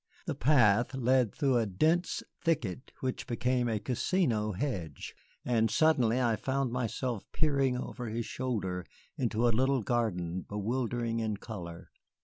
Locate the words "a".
1.57-1.67, 3.69-3.77, 9.47-9.53